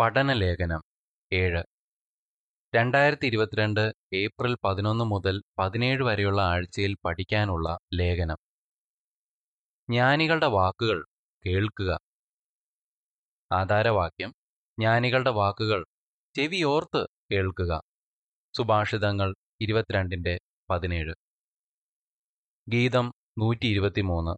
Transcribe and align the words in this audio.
പഠനലേഖനം 0.00 0.82
ഏഴ്. 1.32 1.62
രണ്ടായിരത്തി 2.74 3.26
ഇരുപത്തിരണ്ട് 3.26 3.92
ഏപ്രിൽ 4.14 4.56
പതിനൊന്ന് 4.64 5.04
മുതൽ 5.04 5.42
പതിനേഴ് 5.58 6.02
വരെയുള്ള 6.02 6.42
ആഴ്ചയിൽ 6.42 6.96
പഠിക്കാനുള്ള 7.04 7.78
ലേഖനം. 7.94 8.38
ജ്ഞാനികളുടെ 9.90 10.46
വാക്കുകൾ 10.46 11.04
കേൾക്കുക. 11.44 11.90
ആധാരവാക്യം 13.52 14.30
ജ്ഞാനികളുടെ 14.78 15.30
വാക്കുകൾ 15.30 15.84
ചെവിയോർത്ത് 16.34 17.06
കേൾക്കുക. 17.32 17.80
സുഭാഷിതങ്ങൾ 18.54 19.34
ഇരുപത്തിരണ്ടിന്റെ 19.60 20.38
പതിനേഴ്. 20.70 21.14
ഗീതം 22.68 23.12
നൂറ്റി 23.38 23.66
ഇരുപത്തിമൂന്ന് 23.66 24.34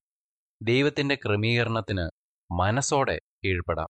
ദൈവത്തിന്റെ 0.63 1.15
ക്രമീകരണത്തിന് 1.15 2.07
മനസ്സോടെ 2.51 3.21
കീഴ്പ്പെടാം. 3.45 3.89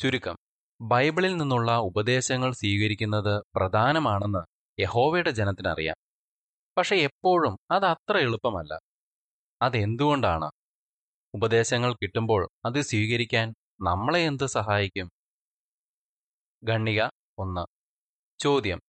ചുരുക്കം. 0.00 0.36
ബൈബിളിൽ 0.80 1.36
നിന്നുള്ള 1.36 1.76
ഉപദേശങ്ങൾ 1.80 2.52
സ്വീകരിക്കുന്നത് 2.52 3.42
പ്രധാനമാണെന്ന് 3.56 4.42
യഹോവയുടെ 4.78 5.30
ജനത്തിനറിയാം 5.30 5.96
പക്ഷെ 6.76 6.96
എപ്പോഴും 6.96 7.58
അത് 7.70 7.84
അത്ര 7.84 8.18
എളുപ്പമല്ല. 8.18 8.72
അതെന്തുകൊണ്ടാണ്? 9.62 10.48
ഉപദേശങ്ങൾ 11.34 11.94
കിട്ടുമ്പോൾ 11.94 12.48
അത് 12.66 12.80
സ്വീകരിക്കാൻ 12.80 13.48
നമ്മളെ 13.80 14.20
എന്ത് 14.20 14.46
സഹായിക്കും? 14.46 15.08
ഗണ്ണിക 16.62 17.00
ഒന്ന്. 17.38 17.64
ചോദ്യം. 18.40 18.80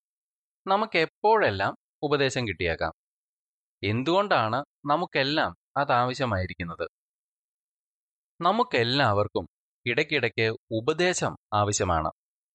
നമുക്ക് 0.67 0.97
എപ്പോഴെല്ലാം 0.97 1.73
ഉപദേശം 2.03 2.47
കിട്ടിയേക്കാം? 2.47 2.94
എന്തുകൊണ്ടാണ് 3.83 4.59
നമുക്കെല്ലാം 4.85 5.52
അത് 5.77 5.91
ആവശ്യമായിരിക്കുന്നത്? 5.91 6.85
നമുക്കെല്ലാവർക്കും 8.39 9.45
ഇടയ്ക്കിടയ്ക്ക് 9.85 10.47
ഉപദേശം 10.71 11.38
ആവശ്യമാണ്. 11.53 12.09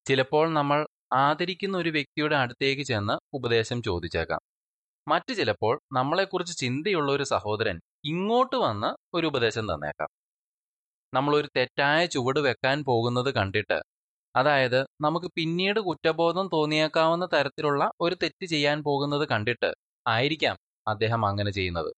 ചിലപ്പോൾ 0.06 0.52
നമ്മൾ 0.52 0.86
ആദരിക്കുന്ന 1.12 1.78
ഒരു 1.78 1.88
വ്യക്തിയുടെ 1.88 2.36
അടുത്തേക്ക് 2.36 2.82
ചെന്ന് 2.82 3.12
ഉപദേശം 3.34 3.82
ചോദിച്ചേക്കാം. 3.82 4.40
മറ്റു 5.08 5.32
ചിലപ്പോൾ 5.32 5.80
നമ്മളെക്കുറിച്ച് 5.92 6.58
ചിന്തയുള്ള 6.58 7.12
ഒരു 7.12 7.22
സഹോദരൻ 7.24 7.80
ഇങ്ങോട്ട് 8.04 8.56
വന്ന് 8.56 9.16
ഒരു 9.16 9.26
ഉപദേശം 9.26 9.74
തന്നേക്കാം. 9.74 10.08
നമ്മൾ 11.14 11.36
ഒരു 11.36 11.48
തെറ്റായ 11.56 12.06
ചുവട് 12.06 12.40
വെക്കാൻ 12.40 12.84
പോകുന്നത് 12.84 13.34
കണ്ടിട്ട് 13.34 13.78
അതായത് 14.36 14.86
നമുക്ക് 15.00 15.26
പിന്നീട് 15.36 15.80
കുറ്റബോധം 15.80 16.46
തോന്നിയേക്കാവുന്ന 16.52 17.26
തരത്തിലുള്ള 17.26 17.90
ഒരു 18.00 18.14
തെറ്റ് 18.22 18.46
ചെയ്യാൻ 18.46 18.82
പോകുന്നത് 18.82 19.28
കണ്ടിട്ട് 19.28 19.70
ആയിരിക്കാം 20.06 20.56
അദ്ദേഹം 20.88 21.26
അങ്ങനെ 21.26 21.50
ചെയ്യുന്നത്. 21.50 21.90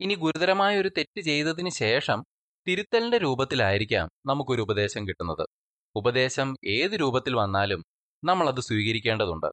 ഇനി 0.00 0.14
ഗുരുതരമായ 0.14 0.78
ഒരു 0.78 0.88
തെറ്റ് 0.98 1.20
ചെയ്തതിന് 1.20 1.70
ശേഷം 1.70 2.18
തിരുത്തലിന്റെ 2.66 3.18
രൂപത്തിലായിരിക്കാം 3.18 4.10
നമുക്കൊരു 4.26 4.62
ഉപദേശം 4.62 5.08
കിട്ടുന്നത്. 5.08 5.44
ഉപദേശം 5.96 6.48
ഏത് 6.66 6.94
രൂപത്തിൽ 7.00 7.36
വന്നാലും 7.36 7.80
നമ്മൾ 8.22 8.48
അത് 8.48 8.60
സ്വീകരിക്കേണ്ടതുണ്ട്. 8.60 9.48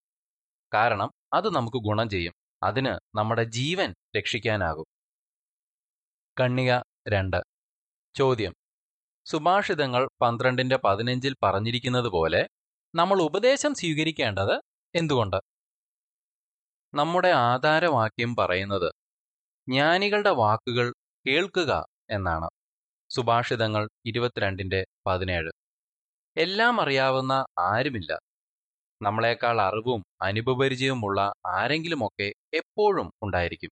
കാരണം 0.72 1.10
അത് 1.34 1.56
നമുക്ക് 1.56 1.78
ഗുണം 1.78 2.10
ചെയ്യും. 2.10 2.34
അതിന് 2.64 2.94
നമ്മുടെ 3.18 3.44
ജീവൻ 3.44 3.90
രക്ഷിക്കാനാകും. 4.18 4.86
കണ്ണിക 6.38 6.72
രണ്ട്. 7.08 7.40
ചോദ്യം. 8.16 8.54
സുഭാഷിതങ്ങൾ 9.26 10.10
പന്ത്രണ്ടിന്റെ 10.22 10.78
പതിനഞ്ചിൽ 10.78 11.36
പറഞ്ഞിരിക്കുന്നത് 11.44 12.08
പോലെ 12.08 12.42
നമ്മൾ 12.94 13.22
ഉപദേശം 13.22 13.74
സ്വീകരിക്കേണ്ടത് 13.74 14.56
എന്തുകൊണ്ട്? 14.96 15.38
നമ്മുടെ 16.94 17.30
ആധാരവാക്യം 17.44 18.36
പറയുന്നത് 18.36 18.90
ജ്ഞാനികളുടെ 19.68 20.30
വാക്കുകൾ 20.32 20.88
കേൾക്കുക 21.26 21.72
എന്നാണ്. 22.10 22.48
സുഭാഷിതങ്ങൾ 23.14 23.90
ഇരുപത്തിരണ്ടിന്റെ 24.06 24.86
പതിനേഴ്. 25.08 25.52
എല്ലാം 26.38 26.82
അറിയാവുന്ന 26.82 27.34
ആരുമില്ല. 27.60 28.12
നമ്മളെക്കാൾ 29.02 29.62
അറിവും 29.62 30.02
അനുഭവപരിചയവുമുള്ള 30.22 31.20
ആരെങ്കിലുമൊക്കെ 31.46 32.34
എപ്പോഴും 32.54 33.14
ഉണ്ടായിരിക്കും. 33.24 33.72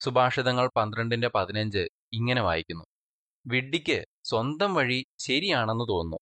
സുഭാഷിതങ്ങൾ 0.00 0.70
പന്ത്രണ്ടിന്റെ 0.76 1.28
പതിനഞ്ച് 1.28 1.82
ഇങ്ങനെ 2.12 2.42
വായിക്കുന്നു. 2.42 2.84
വിഡ്ഢിക്ക് 3.46 3.98
സ്വന്തം 4.24 4.74
വഴി 4.74 5.06
ശരിയാണെന്ന് 5.18 5.84
തോന്നുന്നു. 5.88 6.20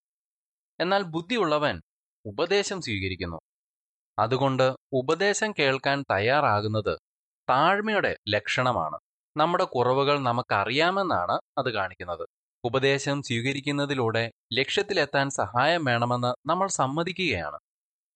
എന്നാൽ 0.81 1.03
ബുദ്ധിയുള്ളവൻ 1.03 1.77
ഉപദേശം 2.25 2.81
സ്വീകരിക്കുന്നു. 2.81 3.39
അതുകൊണ്ട് 4.19 4.67
ഉപദേശം 4.93 5.53
കേൾക്കാൻ 5.59 6.05
തയ്യാറാകുന്നത് 6.11 6.95
താഴ്മയുടെ 7.49 8.17
ലക്ഷണമാണ്. 8.29 8.99
നമ്മുടെ 9.37 9.65
കുറവുകൾ 9.65 10.19
നമുക്കറിയാമെന്നാണ് 10.19 11.41
അത് 11.59 11.73
കാണിക്കുന്നത്. 11.75 12.25
ഉപദേശം 12.65 13.23
സ്വീകരിക്കുന്നതിലൂടെ 13.23 14.31
ലക്ഷ്യത്തിലെത്താൻ 14.53 15.31
സഹായം 15.31 15.85
വേണമെന്ന് 15.85 16.49
നമ്മൾ 16.49 16.69
സമ്മതിക്കുകയാണ്. 16.69 17.59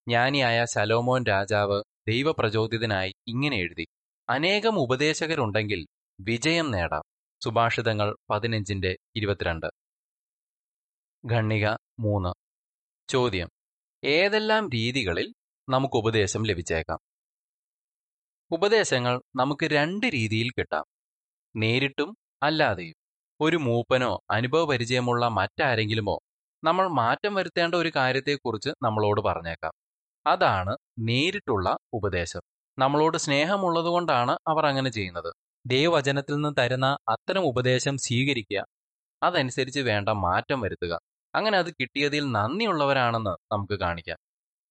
ജ്ഞാനിയായ 0.07 0.65
ശലോമോൻ 0.65 1.27
രാജാവ് 1.27 1.79
ദൈവപ്രചോദിതനായി 2.09 3.15
ഇങ്ങനെ 3.29 3.57
എഴുതി 3.57 3.87
അനേകം 4.29 4.79
ഉപദേശകരുണ്ടെങ്കിൽ 4.81 5.87
വിജയം 6.21 6.71
നേടാം. 6.71 7.05
സുഭാഷിതങ്ങൾ 7.43 8.17
പതിനഞ്ചിന്റെ 8.31 8.99
ഇരുപത്തിരണ്ട്. 9.17 9.67
ഖണ്ണിക 11.25 11.67
മൂന്ന്. 12.01 12.33
ചോദ്യം 13.09 13.49
ഏതെല്ലാം 14.05 14.71
രീതികളിൽ 14.71 15.27
നമുക്ക് 15.69 15.97
ഉപദേശം 15.97 16.43
ലഭിച്ചേക്കാം? 16.43 16.99
ഉപദേശങ്ങൾ 18.51 19.23
നമുക്ക് 19.37 19.67
രണ്ട് 19.67 20.07
രീതിയിൽ 20.07 20.51
കിട്ടാം. 20.51 20.85
നേരിട്ടും 21.57 22.17
അല്ലാതെയും. 22.43 22.95
ഒരു 23.41 23.57
മൂപ്പനോ 23.57 24.21
അനുഭവപരിചയമുള്ള 24.31 25.29
മറ്റാരെങ്കിലുമോ 25.29 26.21
നമ്മൾ 26.65 26.89
മാറ്റം 26.89 27.35
വരുത്തേണ്ട 27.35 27.75
ഒരു 27.75 27.93
കാര്യത്തെക്കുറിച്ച് 27.97 28.71
നമ്മളോട് 28.83 29.21
പറഞ്ഞേക്കാം. 29.21 29.73
അതാണ് 30.27 30.77
നേരിട്ടുള്ള 30.99 31.77
ഉപദേശം. 31.93 32.41
നമ്മളോട് 32.79 33.19
സ്നേഹമുള്ളതുകൊണ്ടാണ് 33.19 34.39
അവർ 34.49 34.67
അങ്ങനെ 34.67 34.91
ചെയ്യുന്നത്. 34.91 35.35
ദൈവവചനത്തിൽ 35.67 36.35
നിന്ന് 36.35 36.55
തരുന്ന 36.59 36.99
അത്തരം 37.09 37.43
ഉപദേശം 37.45 37.99
സ്വീകരിക്കുക 37.99 38.65
അതനുസരിച്ച് 39.23 39.81
വേണ്ട 39.81 40.09
മാറ്റം 40.09 40.61
വരുത്തുക. 40.61 40.99
അങ്ങനെ 41.35 41.59
അത് 41.59 41.73
കിട്ടിയതിൽ 41.73 42.33
നന്ദിയുള്ളവരാണെന്ന് 42.33 43.55
നമുക്ക് 43.55 43.81
കാണിക്കാം. 43.81 44.19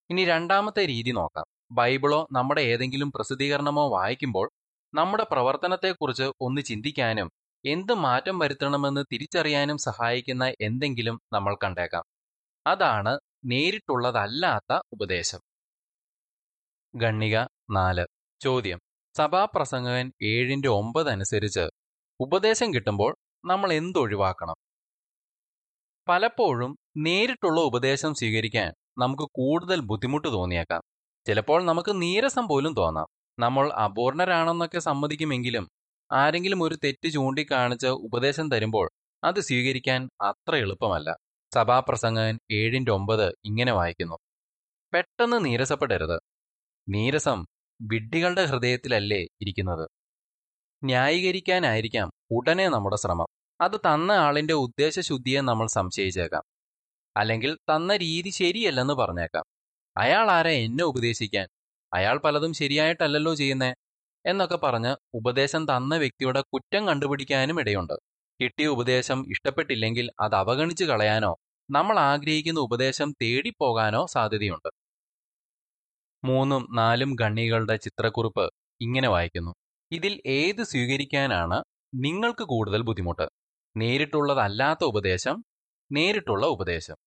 ഇനി 0.10 0.26
രണ്ടാമത്തെ 0.26 0.88
രീതി 0.88 1.12
നോക്കാം. 1.12 1.46
ബൈബിളോ 1.72 2.28
നമ്മുടെ 2.32 2.62
ഏതെങ്കിലും 2.62 3.12
പ്രസിദ്ധീകരണമോ 3.12 3.90
വായിക്കുമ്പോൾ 3.90 4.50
നമ്മുടെ 4.94 5.26
പ്രവർത്തനത്തെക്കുറിച്ച് 5.32 6.24
ഒന്ന് 6.42 6.62
ചിന്തിക്കാനും 6.62 7.32
എന്ത് 7.66 7.94
മാറ്റം 7.94 8.40
വരുത്തണമെന്ന് 8.40 9.06
തിരിച്ചറിയാനും 9.14 9.78
സഹായിക്കുന്ന 9.78 10.54
എന്തെങ്കിലും 10.62 11.20
നമ്മൾ 11.34 11.58
കണ്ടേക്കാം. 11.64 12.04
അതാണ് 12.68 13.20
നേരിട്ടുള്ളതല്ലാത്ത 13.46 14.82
ഉപദേശം. 14.92 15.40
ഗണ്ണിക 16.96 17.38
നാല്. 17.72 18.06
ചോദ്യം. 18.42 18.80
സഭാപ്രസംഗകൻ 19.18 20.12
ഏഴിന്റെ 20.24 20.68
ഒമ്പത് 20.68 21.10
അനുസരിച്ച് 21.10 21.70
ഉപദേശം 22.20 22.74
കിട്ടുമ്പോൾ 22.74 23.16
നമ്മൾ 23.46 23.74
എന്തൊഴിവാക്കണം? 23.74 24.56
പലപ്പോഴും 26.10 26.78
നേരിട്ടുള്ള 26.98 27.62
ഉപദേശം 27.62 28.14
സ്വീകരിക്കാൻ 28.14 28.74
നമുക്ക് 28.98 29.24
കൂടുതൽ 29.24 29.80
ബുദ്ധിമുട്ട് 29.80 30.28
തോന്നിയേക്കാം. 30.28 30.82
ചിലപ്പോൾ 31.28 31.64
നമുക്ക് 31.66 32.02
നീരസം 32.02 32.48
പോലും 32.48 32.74
തോന്നാം. 32.76 33.08
നമ്മൾ 33.40 33.72
അപൂർണരാണെന്നൊക്കെ 33.74 34.80
സമ്മതിക്കുമെങ്കിലും 34.80 35.70
ആരെങ്കിലും 36.12 36.64
ഒരു 36.64 36.76
തെറ്റ് 36.84 37.10
ചൂണ്ടിക്കാണിച്ച് 37.10 37.88
ഉപദേശം 37.88 38.52
തരുമ്പോൾ 38.52 38.92
അത് 39.24 39.40
സ്വീകരിക്കാൻ 39.40 40.10
അത്ര 40.22 40.56
എളുപ്പമല്ല. 40.56 41.18
സഭാപ്രസംഗൻ 41.54 42.40
ഏഴിന്റെ 42.52 42.92
ഒമ്പത് 42.92 43.34
ഇങ്ങനെ 43.46 43.72
വായിക്കുന്നു. 43.72 44.18
പെട്ടെന്ന് 44.94 45.46
നീരസപ്പെടരുത്. 45.46 46.20
നീരസം 46.90 47.46
വിഡ്ഢികളുടെ 47.82 48.46
ഹൃദയത്തിലല്ലേ 48.46 49.22
ഇരിക്കുന്നത്? 49.42 49.90
ന്യായീകരിക്കാനായിരിക്കാം 50.84 52.12
ഉടനെ 52.32 52.70
നമ്മുടെ 52.70 52.96
ശ്രമം. 52.96 53.28
അത് 53.62 53.80
തന്ന 53.80 54.12
ആളിന്റെ 54.12 54.54
ഉദ്ദേശശുദ്ധിയെ 54.54 55.42
നമ്മൾ 55.42 55.68
സംശയിച്ചേക്കാം. 55.68 56.44
അല്ലെങ്കിൽ 57.18 57.56
തന്ന 57.56 57.96
രീതി 57.96 58.30
ശരിയല്ലെന്ന് 58.30 58.94
പറഞ്ഞേക്കാം. 58.94 59.44
അയാൾ 59.98 60.32
ആരെ 60.32 60.52
എന്നെ 60.52 60.84
ഉപദേശിക്കാൻ 60.84 61.48
അയാൾ 61.94 62.18
പലതും 62.18 62.54
ശരിയായിട്ടല്ലല്ലോ 62.54 63.34
ചെയ്യുന്നേ 63.36 63.72
എന്നൊക്കെ 64.26 64.56
പറഞ്ഞ് 64.56 64.92
ഉപദേശം 65.14 65.64
തന്ന 65.66 65.96
വ്യക്തിയുടെ 65.98 66.42
കുറ്റം 66.54 66.88
കണ്ടുപിടിക്കാനും 66.88 67.60
ഇടയുണ്ട്. 67.60 67.94
കിട്ടിയ 68.40 68.68
ഉപദേശം 68.68 69.26
ഇഷ്ടപ്പെട്ടില്ലെങ്കിൽ 69.32 70.12
അത് 70.20 70.36
അവഗണിച്ചു 70.36 70.84
കളയാനോ 70.84 71.34
നമ്മൾ 71.70 72.00
ആഗ്രഹിക്കുന്ന 72.00 72.60
ഉപദേശം 72.60 73.12
തേടിപ്പോകാനോ 73.22 74.06
സാധ്യതയുണ്ട്. 74.06 74.70
മൂന്നും 76.24 76.68
നാലും 76.76 77.16
ഗണ്ണികളുടെ 77.16 77.76
ചിത്രക്കുറിപ്പ് 77.76 78.46
ഇങ്ങനെ 78.82 79.08
വായിക്കുന്നു. 79.08 79.52
ഇതിൽ 79.92 80.22
ഏത് 80.26 80.64
സ്വീകരിക്കാനാണ് 80.64 81.58
നിങ്ങൾക്ക് 81.96 82.44
കൂടുതൽ 82.44 82.82
ബുദ്ധിമുട്ട്? 82.82 83.28
നേരിട്ടുള്ളതല്ലാത്ത 83.76 84.84
ഉപദേശം 84.84 85.38
നേരിട്ടുള്ള 85.92 86.46
ഉപദേശം? 86.46 86.98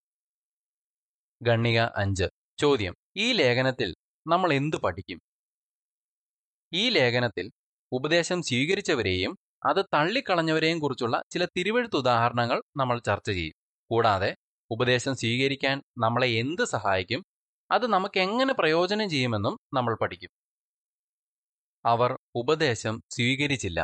ഗണ്ണിക 1.41 1.81
അഞ്ച്. 1.97 2.27
ചോദ്യം. 2.59 2.95
ഈ 3.17 3.33
ലേഖനത്തിൽ 3.33 3.91
നമ്മൾ 4.27 4.53
എന്ത് 4.53 4.77
പഠിക്കും? 4.77 5.19
ഈ 6.73 6.91
ലേഖനത്തിൽ 6.91 7.47
ഉപദേശം 7.93 8.43
സ്വീകരിച്ചവരെയും 8.43 9.33
അത് 9.65 9.85
തള്ളിക്കളഞ്ഞവരെയും 9.95 10.79
കുറിച്ചുള്ള 10.81 11.23
ചില 11.31 11.45
തിരുവഴുത്ത് 11.57 11.97
ഉദാഹരണങ്ങൾ 11.97 12.63
നമ്മൾ 12.77 12.99
ചർച്ച 12.99 13.31
ചെയ്യും. 13.31 13.57
കൂടാതെ 13.91 14.31
ഉപദേശം 14.71 15.15
സ്വീകരിക്കാൻ 15.15 15.83
നമ്മളെ 15.99 16.27
എന്ത് 16.39 16.65
സഹായിക്കും? 16.65 17.21
അത് 17.71 17.87
നമുക്ക് 17.87 18.21
എങ്ങനെ 18.21 18.55
പ്രയോജനം 18.55 19.11
ചെയ്യുമെന്നും 19.11 19.59
നമ്മൾ 19.75 19.95
പഠിക്കും. 20.03 20.29
അവർ 21.85 22.11
ഉപദേശം 22.35 23.03
സ്വീകരിച്ചില്ല. 23.11 23.81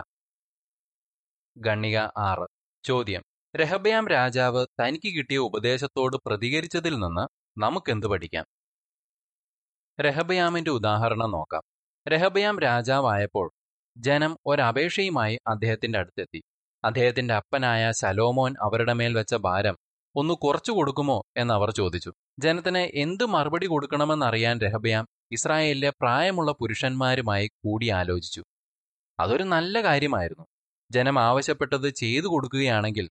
ഗണ്ണിക 1.56 1.96
ആറ്. 2.20 2.46
ചോദ്യം. 2.84 3.22
രഹബയാം 3.54 4.08
രാജാവ് 4.08 4.66
തനിക്ക് 4.80 5.16
കിട്ടിയ 5.16 5.38
ഉപദേശത്തോട് 5.38 6.16
പ്രതികരിച്ചതിൽ 6.26 6.94
നിന്ന് 6.98 7.24
നമുക്കെന്ത് 7.60 8.06
പഠിക്കാം? 8.06 8.46
രഹബയാമിന്റെ 10.00 10.70
ഉദാഹരണം 10.70 11.30
നോക്കാം. 11.30 11.62
രഹബയാം 12.08 12.60
രാജാവായപ്പോൾ 12.60 13.50
ജനം 13.96 14.38
ഒരപേക്ഷയുമായി 14.46 15.38
അദ്ദേഹത്തിന്റെ 15.46 15.98
അടുത്തെത്തി. 15.98 16.42
അദ്ദേഹത്തിന്റെ 16.84 17.34
അപ്പനായ 17.34 17.90
സലോമോൻ 17.90 18.54
അവരുടെ 18.62 18.92
മേൽ 18.92 19.14
വെച്ച 19.14 19.34
ഭാരം 19.34 19.76
ഒന്ന് 20.16 20.34
കുറച്ചു 20.34 20.72
കൊടുക്കുമോ 20.72 21.22
എന്ന് 21.36 21.54
അവർ 21.54 21.70
ചോദിച്ചു. 21.70 22.12
ജനത്തിന് 22.38 22.78
എന്ത് 22.78 23.26
മറുപടി 23.26 23.66
കൊടുക്കണമെന്നറിയാൻ 23.66 24.60
രഹബയാം 24.60 25.06
ഇസ്രായേലിലെ 25.32 25.90
പ്രായമുള്ള 25.90 26.52
പുരുഷന്മാരുമായി 26.52 27.46
കൂടിയാലോചിച്ചു 27.46 28.42
അതൊരു 29.20 29.42
നല്ല 29.42 29.82
കാര്യമായിരുന്നു. 29.82 30.44
ജനം 30.90 31.18
ആവശ്യപ്പെട്ടത് 31.18 31.90
ചെയ്തു 31.90 32.26
കൊടുക്കുകയാണെങ്കിൽ 32.26 33.08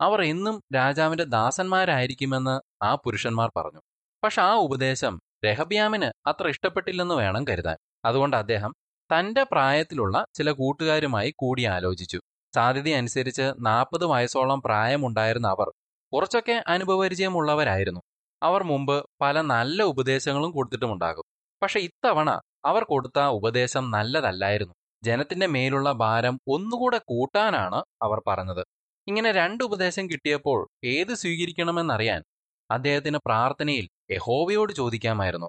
അവർ 0.00 0.22
എന്നും 0.22 0.62
രാജാവിന്റെ 0.74 1.24
ദാസന്മാരായിരിക്കുമെന്ന് 1.24 2.84
ആ 2.84 2.94
പുരുഷന്മാർ 2.94 3.50
പറഞ്ഞു. 3.56 3.80
പക്ഷെ 4.24 4.42
ആ 4.42 4.54
ഉപദേശം 4.54 5.20
രഹബിയാമിന് 5.44 6.28
അത്ര 6.28 6.48
ഇഷ്ടപ്പെട്ടില്ലെന്ന് 6.48 7.14
വേണം 7.14 7.44
കരുതാൻ. 7.48 7.76
അതുകൊണ്ട് 8.04 8.36
അദ്ദേഹം 8.36 8.72
തന്റെ 9.10 9.42
പ്രായത്തിലുള്ള 9.42 10.24
ചില 10.34 10.50
കൂട്ടുകാരുമായി 10.50 11.34
കൂടി 11.38 11.64
ആലോചിച്ചു. 11.64 12.18
സാധ്യതയനുസരിച്ച് 12.54 13.52
നാൽപ്പത് 13.60 14.04
വയസ്സോളം 14.04 14.60
പ്രായമുണ്ടായിരുന്ന 14.60 15.48
അവർ 15.48 15.68
കുറച്ചൊക്കെ 16.12 16.64
അനുഭവപരിചയമുള്ളവരായിരുന്നു. 16.66 18.00
അവർ 18.42 18.62
മുമ്പ് 18.62 19.04
പല 19.20 19.40
നല്ല 19.40 19.82
ഉപദേശങ്ങളും 19.82 20.50
കൊടുത്തിട്ടുമുണ്ടാകും. 20.50 21.24
പക്ഷെ 21.62 21.80
ഇത്തവണ 21.80 22.30
അവർ 22.64 22.84
കൊടുത്ത 22.84 23.18
ഉപദേശം 23.18 23.90
നല്ലതല്ലായിരുന്നു. 23.90 24.74
ജനത്തിന്റെ 25.04 25.46
മേലുള്ള 25.46 25.92
ഭാരം 25.92 26.40
ഒന്നുകൂടെ 26.48 26.98
കൂട്ടാനാണ് 26.98 27.82
അവർ 28.02 28.22
പറഞ്ഞത്. 28.28 28.62
ഇങ്ങനെ 29.06 29.32
രണ്ട് 29.32 29.64
ഉപദേശം 29.64 30.10
കിട്ടിയപ്പോൾ 30.10 30.68
ഏത് 30.84 31.14
സ്വീകരിക്കണമെന്നറിയാൻ 31.14 32.22
അദ്ദേഹത്തിന് 32.70 33.18
പ്രാർത്ഥനയിൽ 33.26 33.86
യഹോവയോട് 34.10 34.72
ചോദിക്കാമായിരുന്നു. 34.72 35.48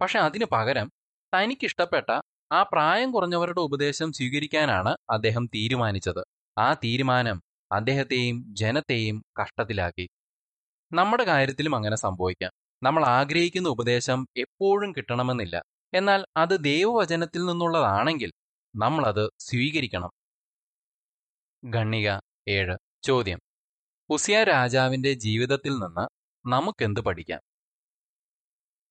പക്ഷെ 0.00 0.18
അതിനു 0.18 0.46
പകരം 0.52 0.92
തനിക്കിഷ്ടപ്പെട്ട 1.34 2.20
ആ 2.52 2.62
പ്രായം 2.62 3.12
കുറഞ്ഞവരുടെ 3.12 3.60
ഉപദേശം 3.60 4.12
സ്വീകരിക്കാനാണ് 4.12 4.96
അദ്ദേഹം 5.10 5.46
തീരുമാനിച്ചത്. 5.46 6.24
ആ 6.58 6.74
തീരുമാനം 6.74 7.42
അദ്ദേഹത്തെയും 7.72 8.54
ജനത്തെയും 8.54 9.24
കഷ്ടത്തിലാക്കി. 9.42 10.08
നമ്മുടെ 10.92 11.24
കാര്യത്തിലും 11.24 11.76
അങ്ങനെ 11.76 11.96
സംഭവിക്കാം. 11.96 12.52
നമ്മൾ 12.82 13.04
ആഗ്രഹിക്കുന്ന 13.04 13.68
ഉപദേശം 13.68 14.26
എപ്പോഴും 14.36 14.92
കിട്ടണമെന്നില്ല. 14.92 15.62
എന്നാൽ 15.94 16.26
അത് 16.36 16.64
ദൈവവചനത്തിൽ 16.64 17.44
നിന്നുള്ളതാണെങ്കിൽ 17.44 18.32
നമ്മളത് 18.76 19.30
സ്വീകരിക്കണം. 19.38 20.10
ഗണ്ണിക 21.64 22.10
ഏഴ്. 22.48 22.76
ചോദ്യം. 23.02 23.38
ഉസിയ 24.10 24.44
രാജാവിന്റെ 24.44 25.12
ജീവിതത്തിൽ 25.12 25.72
നിന്ന് 25.72 26.08
നമുക്കെന്ത് 26.48 27.00
പഠിക്കാം? 27.00 27.40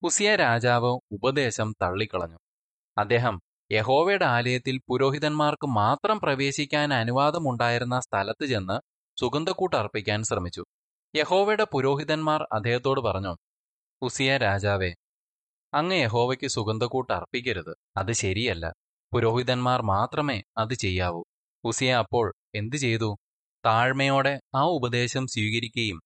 ഉസിയ 0.06 0.36
രാജാവ് 0.36 1.00
ഉപദേശം 1.12 1.76
തള്ളിക്കളഞ്ഞു. 1.82 2.38
അദ്ദേഹം 2.98 3.36
യഹോവയുടെ 3.72 4.26
ആലയത്തിൽ 4.26 4.82
പുരോഹിതന്മാർക്ക് 4.90 5.68
മാത്രം 5.68 6.20
പ്രവേശിക്കാൻ 6.20 6.94
അനുവാദമുണ്ടായിരുന്ന 6.94 8.00
സ്ഥലത്ത് 8.00 8.46
ചെന്ന് 8.46 8.78
സുഗന്ധക്കൂട്ട് 9.20 9.76
അർപ്പിക്കാൻ 9.76 10.24
ശ്രമിച്ചു. 10.24 10.64
യഹോവയുടെ 11.16 11.68
പുരോഹിതന്മാർ 11.74 12.48
അദ്ദേഹത്തോട് 12.54 13.00
പറഞ്ഞു 13.00 13.34
ഉസിയ 14.02 14.38
രാജാവേ 14.38 14.92
അങ്ങ് 15.74 15.96
യഹോവയ്ക്ക് 15.96 16.48
സുഗന്ധക്കൂട്ട് 16.48 17.14
അർപ്പിക്കരുത്. 17.14 17.74
അത് 17.98 18.12
ശരിയല്ല. 18.12 18.66
പുരോഹിതന്മാർ 19.14 19.82
മാത്രമേ 19.82 20.44
അത് 20.58 20.74
ചെയ്യാവൂ. 20.74 21.24
ഉസിയ 21.64 21.94
അപ്പോൾ 21.94 22.34
എന്തു 22.56 22.76
ചെയ്തു? 22.76 23.10
താഴ്മയോടെ 23.66 24.40
ആ 24.56 24.64
ഉപദേശം 24.78 25.28
സ്വീകരിക്കുകയും 25.28 26.02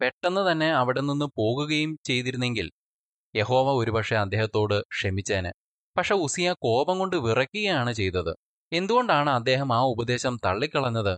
പെട്ടെന്ന് 0.00 0.52
തന്നെ 0.52 0.72
അവിടെ 0.72 1.00
നിന്ന് 1.00 1.26
പോകുകയും 1.36 1.98
ചെയ്തിരുന്നെങ്കിൽ 2.04 2.70
യഹോവ 3.34 3.72
ഒരുപക്ഷെ 3.72 4.16
അദ്ദേഹത്തോട് 4.16 4.82
ക്ഷമിച്ചേനെ. 4.82 5.52
പക്ഷെ 5.96 6.14
ഉസിയ 6.14 6.52
കോപം 6.52 6.98
കൊണ്ട് 6.98 7.16
വിറയ്ക്കുകയാണ് 7.16 7.92
ചെയ്തത്. 7.92 8.32
എന്തുകൊണ്ടാണ് 8.72 9.30
അദ്ദേഹം 9.30 9.72
ആ 9.72 9.82
ഉപദേശം 9.84 10.38
തള്ളിക്കളഞ്ഞത്? 10.44 11.14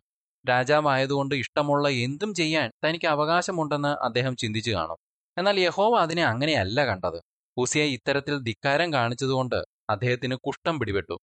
രാജാവായതുകൊണ്ട് 0.49 1.35
ഇഷ്ടമുള്ള 1.35 1.89
എന്തും 1.89 2.35
ചെയ്യാൻ 2.35 2.71
തനിക്ക് 2.85 3.07
അവകാശമുണ്ടെന്ന് 3.07 4.05
അദ്ദേഹം 4.05 4.37
ചിന്തിച്ചു 4.37 4.71
കാണും. 4.71 4.99
എന്നാൽ 5.39 5.61
യഹോവ 5.61 5.99
അതിനെ 5.99 6.25
അങ്ങനെയല്ല 6.25 6.87
കണ്ടത്. 6.87 7.19
ഉസിയ 7.57 7.83
ഇത്തരത്തിൽ 7.83 8.39
ധിക്കാരം 8.39 8.93
കാണിച്ചതുകൊണ്ട് 8.93 9.65
അദ്ദേഹത്തിന് 9.91 10.35
കുഷ്ഠം 10.37 10.79
പിടിപെട്ടു. 10.79 11.17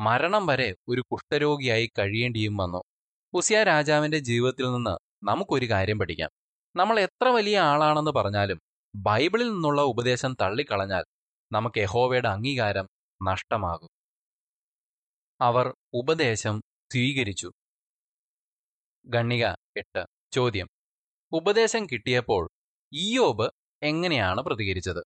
മരണം 0.00 0.46
വരെ 0.46 0.74
ഒരു 0.88 1.00
കുഷ്ഠരോഗിയായി 1.12 1.90
കഴിയേണ്ടിയും 1.98 2.56
വന്നു. 2.56 2.80
ഉസിയ 3.34 3.62
രാജാവിന്റെ 3.62 4.18
ജീവിതത്തിൽ 4.18 4.72
നിന്ന് 4.72 4.94
നമുക്കൊരു 5.24 5.66
കാര്യം 5.70 5.98
പഠിക്കാം. 5.98 6.30
നമ്മൾ 6.76 7.00
എത്ര 7.00 7.28
വലിയ 7.28 7.58
ആളാണെന്ന് 7.60 8.10
പറഞ്ഞാലും 8.10 8.60
ബൈബിളിൽ 8.94 9.52
നിന്നുള്ള 9.52 9.80
ഉപദേശം 9.82 10.36
തള്ളിക്കളഞ്ഞാൽ 10.40 11.04
നമുക്ക് 11.50 11.78
യഹോവയുടെ 11.78 12.28
അംഗീകാരം 12.28 12.86
നഷ്ടമാകും. 13.20 13.88
അവർ 15.40 15.66
ഉപദേശം 15.94 16.56
സ്വീകരിച്ചു. 16.90 17.50
ഗണ്ണിക 19.06 19.44
എട്ട് 19.76 20.02
ചോദ്യം. 20.32 20.68
ഉപദേശം 21.32 21.86
കിട്ടിയപ്പോൾ 21.86 22.42
ഇയോബ് 22.92 23.46
എങ്ങനെയാണ് 23.82 24.40
പ്രതികരിച്ചത്? 24.40 25.02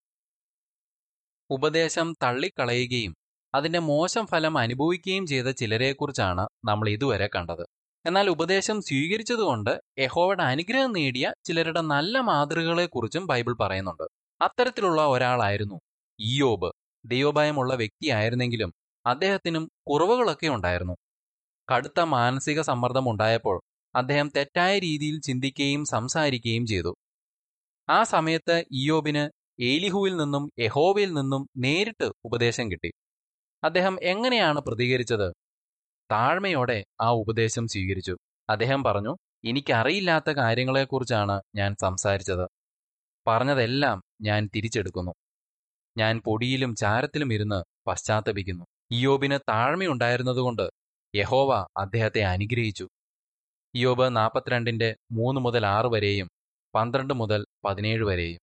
ഉപദേശം 1.51 2.15
തള്ളിക്കളയുകയും 2.23 3.13
അതിന്റെ 3.55 3.79
മോശം 3.79 4.27
ഫലം 4.27 4.59
അനുഭവിക്കുകയും 4.59 5.27
ചെയ്ത 5.27 5.49
ചിലരെക്കുറിച്ചാണ് 5.53 6.45
നമ്മൾ 6.65 6.89
ഇതുവരെ 6.89 7.29
കണ്ടത്. 7.35 7.65
എന്നാൽ 8.05 8.31
ഉപദേശം 8.31 8.81
സ്വീകരിച്ചതുകൊണ്ട് 8.81 9.71
യഹോവയുടെ 9.99 10.43
അനുഗ്രഹം 10.43 10.93
നേടിയ 10.93 11.33
ചിലരുടെ 11.45 11.81
നല്ല 11.81 12.19
മാതൃകകളെക്കുറിച്ചും 12.21 13.27
ബൈബിൾ 13.27 13.57
പറയുന്നുണ്ട്. 13.61 14.07
അത്തരത്തിലുള്ള 14.41 15.07
ഒരാളായിരുന്നു 15.07 15.77
ഇയോബ് 16.19 16.71
ദൈവഭയമുള്ള 17.05 17.75
വ്യക്തിയായിരുന്നെങ്കിലും 17.75 18.71
അദ്ദേഹത്തിനും 19.07 19.65
കുറവുകളൊക്കെ 19.89 20.49
ഉണ്ടായിരുന്നു. 20.49 20.95
കടുത്ത 21.69 22.01
മാനസിക 22.01 22.61
സമ്മർദ്ദം 22.61 23.11
ഉണ്ടായപ്പോൾ 23.11 23.57
അദ്ദേഹം 23.95 24.29
തെറ്റായ 24.37 24.79
രീതിയിൽ 24.79 25.21
ചിന്തിക്കുകയും 25.21 25.85
സംസാരിക്കുകയും 25.85 26.67
ചെയ്തു. 26.67 26.93
ആ 27.89 28.03
സമയത്ത് 28.05 28.65
ഇയോബിന് 28.73 29.25
ഏലിഹുവിൽ 29.63 30.17
നിന്നും 30.17 30.53
യഹോവയിൽ 30.59 31.13
നിന്നും 31.13 31.49
നേരിട്ട് 31.57 32.13
ഉപദേശം 32.25 32.71
കിട്ടി. 32.73 32.91
അദ്ദേഹം 33.63 33.97
എങ്ങനെയാണ് 34.03 34.61
പ്രതികരിച്ചത്? 34.61 35.29
താഴ്മയോടെ 36.13 36.85
ആ 37.01 37.11
ഉപദേശം 37.11 37.67
സ്വീകരിച്ചു. 37.69 38.17
അദ്ദേഹം 38.51 38.85
പറഞ്ഞു 38.85 39.17
എനിക്കറിയില്ലാത്ത 39.45 40.31
കാര്യങ്ങളെക്കുറിച്ചാണ് 40.31 41.43
ഞാൻ 41.55 41.77
സംസാരിച്ചത്. 41.81 42.47
പറഞ്ഞതെല്ലാം 43.27 44.03
ഞാൻ 44.21 44.51
തിരിച്ചെടുക്കുന്നു. 44.57 45.13
ഞാൻ 45.97 46.21
പൊടിയിലും 46.27 46.75
ചാരത്തിലും 46.75 47.33
ഇരുന്ന് 47.33 47.65
പശ്ചാത്തപിക്കുന്നു. 47.87 48.65
ഇയോബിന് 48.91 49.39
താഴ്മയുണ്ടായിരുന്നതുകൊണ്ട് 49.49 50.71
യഹോവ 51.15 51.67
അദ്ദേഹത്തെ 51.77 52.21
അനുഗ്രഹിച്ചു. 52.21 52.89
ഇയോബ് 53.75 54.17
നാൽപ്പത്തിരണ്ടിന്റെ 54.17 54.97
മൂന്ന് 55.13 55.41
മുതൽ 55.41 55.67
ആറ് 55.67 55.87
വരെയും 55.87 56.29
പന്ത്രണ്ട് 56.75 57.15
മുതൽ 57.15 57.47
പതിനേഴ് 57.65 58.05
വരെയും. 58.05 58.41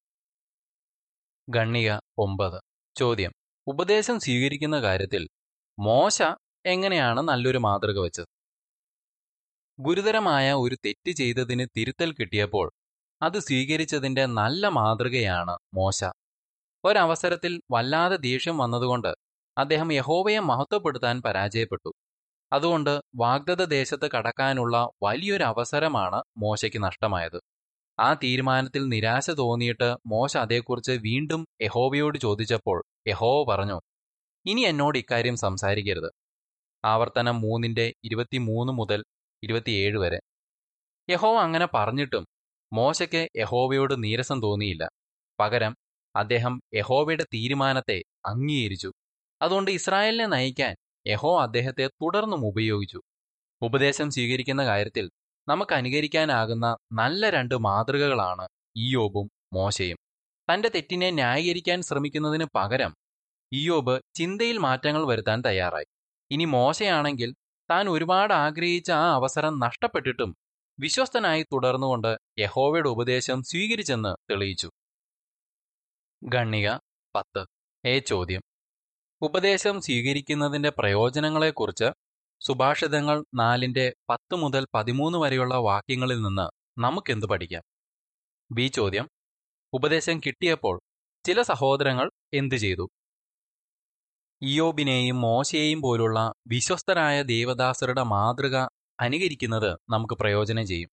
ഗണ്ണിക 1.50 1.91
ഒമ്പത്. 2.18 2.62
ചോദ്യം. 2.96 3.32
ഉപദേശം 3.68 4.20
സ്വീകരിക്കുന്ന 4.20 4.82
കാര്യത്തിൽ 4.82 5.27
മോശ 5.80 6.22
എങ്ങനെയാണ് 6.65 7.22
നല്ലൊരു 7.22 7.58
മാതൃക 7.58 7.98
വെച്ചത്? 8.00 8.27
ഗുരുതരമായ 9.80 10.53
ഒരു 10.53 10.75
തെറ്റ് 10.86 11.12
ചെയ്തതിന് 11.12 11.65
തിരുത്തൽ 11.77 12.12
കിട്ടിയപ്പോൾ 12.12 12.68
അത് 13.22 13.39
സ്വീകരിച്ചതിന്റെ 13.39 14.25
നല്ല 14.25 14.68
മാതൃകയാണ് 14.68 15.58
മോശ. 15.74 16.00
ഒരവസരത്തിൽ 16.84 17.62
വല്ലാതെ 17.72 18.15
ദേഷ്യം 18.15 18.58
വന്നതുകൊണ്ട് 18.58 19.12
അദ്ദേഹം 19.58 19.94
യഹോവയെ 19.94 20.39
മഹത്വപ്പെടുത്താൻ 20.39 21.22
പരാജയപ്പെട്ടു. 21.22 21.91
അതുകൊണ്ട് 22.51 22.94
വാഗ്ദത്ത 23.15 23.63
ദേശത്ത് 23.70 24.12
കടക്കാനുള്ള 24.12 24.75
വലിയൊരു 25.03 25.44
അവസരമാണ് 25.44 26.24
മോശയ്ക്ക് 26.38 26.84
നഷ്ടമായത്. 26.84 27.39
ആ 28.00 28.13
തീരുമാനത്തിൽ 28.13 28.84
നിരാശ 28.89 29.30
തോന്നിയിട്ട് 29.32 29.89
മോശ 30.08 30.38
അതേക്കുറിച്ച് 30.38 30.91
വീണ്ടും 30.91 31.48
യഹോവയോട് 31.62 32.18
ചോദിച്ചപ്പോൾ 32.18 32.80
യഹോവ 33.08 33.46
പറഞ്ഞു 33.51 33.77
ഇനി 34.46 34.62
എന്നോട് 34.62 34.98
ഇക്കാര്യം 34.98 35.36
സംസാരിക്കരുത്. 35.38 36.10
ആവർത്തനം 36.83 37.41
മൂന്നിന്റെ 37.41 37.93
ഇരുപത്തിമൂന്ന് 38.03 38.73
മുതൽ 38.73 39.03
ഇരുപത്തിയേഴ് 39.43 39.97
വരെ. 39.97 40.19
യഹോവ 41.09 41.38
അങ്ങനെ 41.39 41.67
പറഞ്ഞിട്ടും 41.73 42.27
മോശയ്ക്ക് 42.73 43.29
യഹോവയോട് 43.38 44.03
നീരസം 44.03 44.41
തോന്നിയില്ല. 44.41 44.83
പകരം 45.39 45.73
അദ്ദേഹം 46.15 46.61
യഹോവയുടെ 46.73 47.23
തീരുമാനത്തെ 47.33 48.03
അംഗീകരിച്ചു. 48.25 48.91
അതുകൊണ്ട് 49.41 49.71
ഇസ്രായേലിനെ 49.71 50.25
നയിക്കാൻ 50.25 50.73
യഹോ 51.07 51.41
അദ്ദേഹത്തെ 51.41 51.88
തുടർന്നും 51.88 52.45
ഉപയോഗിച്ചു. 52.47 53.00
ഉപദേശം 53.61 54.11
സ്വീകരിക്കുന്ന 54.11 54.65
കാര്യത്തിൽ 54.65 55.05
നമുക്ക് 55.47 55.73
അനുകരിക്കാനാകുന്ന 55.73 56.65
നല്ല 56.93 57.29
രണ്ട് 57.29 57.55
മാതൃകകളാണ് 57.57 58.45
ഇയോബും 58.75 59.27
മോശയും. 59.53 59.97
തന്റെ 60.50 60.69
തെറ്റിനെ 60.69 61.11
ന്യായീകരിക്കാൻ 61.11 61.81
ശ്രമിക്കുന്നതിന് 61.81 62.45
പകരം 62.55 62.93
ഇയോബ് 63.51 64.01
ചിന്തയിൽ 64.15 64.57
മാറ്റങ്ങൾ 64.57 65.07
വരുത്താൻ 65.07 65.41
തയ്യാറായി. 65.41 65.85
ഇനി 66.31 66.45
മോശയാണെങ്കിൽ 66.45 67.35
താൻ 67.69 67.89
ഒരുപാട് 67.89 68.33
ആഗ്രഹിച്ച 68.33 68.91
ആ 68.91 69.13
അവസരം 69.13 69.59
നഷ്ടപ്പെട്ടിട്ടും 69.59 70.35
വിശ്വസ്തനായി 70.79 71.43
തുടർന്നുകൊണ്ട് 71.43 72.17
യഹോവയുടെ 72.39 72.89
ഉപദേശം 72.89 73.43
സ്വീകരിച്ചെന്ന് 73.43 74.31
തെളിയിച്ചു. 74.31 74.69
ഗണ്ണിക 76.23 76.67
പത്ത്. 77.15 77.45
എ 77.85 78.00
ചോദ്യം. 78.00 78.41
ഉപദേശം 79.21 79.81
സ്വീകരിക്കുന്നതിന്റെ 79.81 80.69
പ്രയോജനങ്ങളെക്കുറിച്ച് 80.69 81.89
സുഭാഷിതങ്ങൾ 82.41 83.25
നാലിന്റെ 83.35 83.93
പത്ത് 84.09 84.35
മുതൽ 84.35 84.67
പതിമൂന്ന് 84.73 85.17
വരെയുള്ള 85.17 85.55
വാക്യങ്ങളിൽ 85.55 86.21
നിന്ന് 86.21 86.47
നമുക്കെന്ത് 86.79 87.25
പഠിക്കാം? 87.25 87.63
ബി 88.51 88.67
ചോദ്യം. 88.67 89.07
ഉപദേശം 89.73 90.19
കിട്ടിയപ്പോൾ 90.19 90.81
ചില 91.25 91.41
സഹോദരങ്ങൾ 91.41 92.11
എന്തു 92.33 92.55
ചെയ്തു? 92.55 92.85
ഇയോബിനെയും 94.41 95.21
മോശയെയും 95.21 95.81
പോലുള്ള 95.81 96.19
വിശ്വസ്തരായ 96.48 97.24
ദേവദാസരുടെ 97.24 98.03
മാതൃക 98.03 98.55
അനുകരിക്കുന്നത് 99.00 99.71
നമുക്ക് 99.89 100.13
പ്രയോജനം 100.13 100.65
ചെയ്യും. 100.67 100.89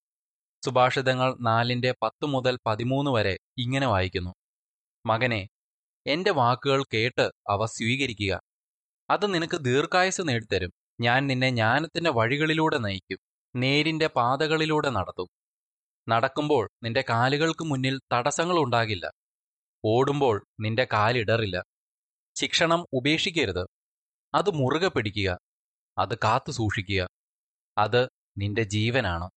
സുഭാഷിതങ്ങൾ 0.62 1.36
നാലിന്റെ 1.40 1.94
പത്ത് 2.02 2.26
മുതൽ 2.26 2.58
പതിമൂന്ന് 2.66 3.10
വരെ 3.10 3.38
ഇങ്ങനെ 3.58 3.86
വായിക്കുന്നു. 3.86 4.32
മകനെ 5.04 5.40
എന്റെ 6.06 6.30
വാക്കുകൾ 6.30 6.84
കേട്ട് 6.94 7.26
അവ 7.50 7.64
സ്വീകരിക്കുക. 7.66 8.32
അത് 9.08 9.34
നിനക്ക് 9.34 9.56
ദീർഘായുസ് 9.60 10.22
നേടിത്തരും. 10.28 10.72
ഞാൻ 11.00 11.26
നിന്നെ 11.26 11.50
ജ്ഞാനത്തിന്റെ 11.50 12.10
വഴികളിലൂടെ 12.10 12.78
നയിക്കും. 12.78 13.20
നേരിന്റെ 13.54 14.06
പാതകളിലൂടെ 14.16 14.90
നടത്തും. 14.90 15.28
നടക്കുമ്പോൾ 16.06 16.64
നിന്റെ 16.82 17.04
കാലുകൾക്ക് 17.10 17.64
മുന്നിൽ 17.64 18.00
തടസ്സങ്ങൾ 18.12 18.58
ഉണ്ടാകില്ല. 18.58 19.06
ഓടുമ്പോൾ 19.84 20.36
നിന്റെ 20.60 20.86
കാലിടറില്ല. 20.92 21.58
ശിക്ഷണം 22.40 22.86
ഉപേക്ഷിക്കരുത്. 22.92 23.66
അത് 24.34 24.50
മുറുകെ 24.50 24.88
പിടിക്കുക. 24.88 25.38
അത് 25.98 26.18
കാത്തു 26.18 26.50
സൂക്ഷിക്കുക. 26.52 27.08
അത് 27.78 28.08
നിന്റെ 28.38 28.62
ജീവനാണ്. 28.62 29.30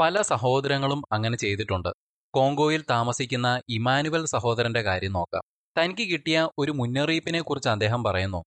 പല 0.00 0.22
സഹോദരങ്ങളും 0.22 1.02
അങ്ങനെ 1.12 1.36
ചെയ്തിട്ടുണ്ട്. 1.36 1.88
കോങ്കോയിൽ 2.34 2.84
താമസിക്കുന്ന 2.90 3.60
ഇമാനുവൽ 3.68 4.24
സഹോദരന്റെ 4.24 4.82
കാര്യം 4.82 5.12
നോക്കാം. 5.12 5.42
തനിക്ക് 5.78 6.12
കിട്ടിയ 6.12 6.48
ഒരു 6.58 6.72
മുന്നറിയിപ്പിനെ 6.72 7.40
കുറിച്ച് 7.40 7.68
അദ്ദേഹം 7.68 8.04
പറയുന്നു. 8.04 8.44